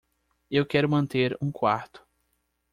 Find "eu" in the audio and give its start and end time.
0.49-0.65